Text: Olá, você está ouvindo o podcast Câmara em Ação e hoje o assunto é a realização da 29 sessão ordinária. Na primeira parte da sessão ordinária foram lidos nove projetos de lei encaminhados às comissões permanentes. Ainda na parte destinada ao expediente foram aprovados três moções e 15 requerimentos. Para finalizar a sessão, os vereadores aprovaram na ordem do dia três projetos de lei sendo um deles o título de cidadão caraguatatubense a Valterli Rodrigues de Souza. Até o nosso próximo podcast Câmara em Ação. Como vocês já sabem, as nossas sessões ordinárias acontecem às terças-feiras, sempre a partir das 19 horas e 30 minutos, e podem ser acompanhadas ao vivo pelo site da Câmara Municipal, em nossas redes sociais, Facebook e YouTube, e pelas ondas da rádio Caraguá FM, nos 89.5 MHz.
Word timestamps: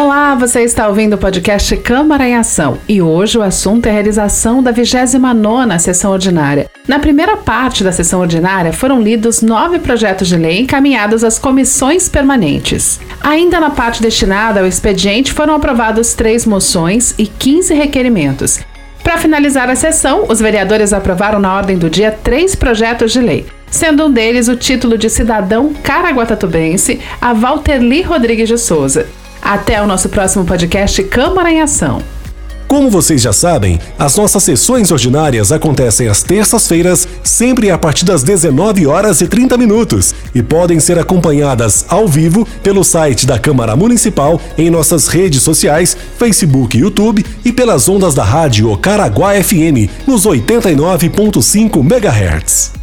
Olá, 0.00 0.36
você 0.36 0.62
está 0.62 0.86
ouvindo 0.86 1.14
o 1.14 1.18
podcast 1.18 1.76
Câmara 1.78 2.24
em 2.24 2.36
Ação 2.36 2.78
e 2.88 3.02
hoje 3.02 3.36
o 3.36 3.42
assunto 3.42 3.86
é 3.86 3.90
a 3.90 3.92
realização 3.92 4.62
da 4.62 4.70
29 4.70 5.76
sessão 5.80 6.12
ordinária. 6.12 6.70
Na 6.86 7.00
primeira 7.00 7.36
parte 7.36 7.82
da 7.82 7.90
sessão 7.90 8.20
ordinária 8.20 8.72
foram 8.72 9.02
lidos 9.02 9.42
nove 9.42 9.80
projetos 9.80 10.28
de 10.28 10.36
lei 10.36 10.60
encaminhados 10.60 11.24
às 11.24 11.36
comissões 11.36 12.08
permanentes. 12.08 13.00
Ainda 13.20 13.58
na 13.58 13.70
parte 13.70 14.00
destinada 14.00 14.60
ao 14.60 14.66
expediente 14.66 15.32
foram 15.32 15.56
aprovados 15.56 16.14
três 16.14 16.46
moções 16.46 17.12
e 17.18 17.26
15 17.26 17.74
requerimentos. 17.74 18.60
Para 19.02 19.18
finalizar 19.18 19.68
a 19.68 19.74
sessão, 19.74 20.26
os 20.28 20.38
vereadores 20.38 20.92
aprovaram 20.92 21.40
na 21.40 21.52
ordem 21.52 21.76
do 21.76 21.90
dia 21.90 22.12
três 22.12 22.54
projetos 22.54 23.10
de 23.10 23.20
lei 23.20 23.46
sendo 23.70 24.06
um 24.06 24.10
deles 24.10 24.48
o 24.48 24.56
título 24.56 24.96
de 24.96 25.10
cidadão 25.10 25.74
caraguatatubense 25.82 27.00
a 27.20 27.34
Valterli 27.34 28.00
Rodrigues 28.00 28.48
de 28.48 28.56
Souza. 28.56 29.06
Até 29.42 29.82
o 29.82 29.86
nosso 29.86 30.08
próximo 30.08 30.44
podcast 30.44 31.02
Câmara 31.04 31.50
em 31.50 31.60
Ação. 31.60 32.02
Como 32.68 32.90
vocês 32.90 33.22
já 33.22 33.32
sabem, 33.32 33.80
as 33.98 34.14
nossas 34.14 34.42
sessões 34.42 34.90
ordinárias 34.90 35.50
acontecem 35.50 36.06
às 36.06 36.22
terças-feiras, 36.22 37.08
sempre 37.24 37.70
a 37.70 37.78
partir 37.78 38.04
das 38.04 38.22
19 38.22 38.86
horas 38.86 39.22
e 39.22 39.26
30 39.26 39.56
minutos, 39.56 40.14
e 40.34 40.42
podem 40.42 40.78
ser 40.78 40.98
acompanhadas 40.98 41.86
ao 41.88 42.06
vivo 42.06 42.46
pelo 42.62 42.84
site 42.84 43.26
da 43.26 43.38
Câmara 43.38 43.74
Municipal, 43.74 44.38
em 44.58 44.68
nossas 44.68 45.08
redes 45.08 45.42
sociais, 45.42 45.96
Facebook 46.18 46.76
e 46.76 46.80
YouTube, 46.80 47.24
e 47.42 47.50
pelas 47.50 47.88
ondas 47.88 48.14
da 48.14 48.22
rádio 48.22 48.76
Caraguá 48.76 49.32
FM, 49.42 49.88
nos 50.06 50.26
89.5 50.26 51.80
MHz. 51.80 52.77